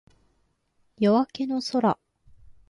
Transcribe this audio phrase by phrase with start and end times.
[0.97, 1.95] 夜明けの空